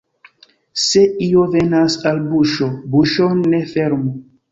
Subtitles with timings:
[0.83, 4.15] Se io venas al buŝo, buŝon ne fermu.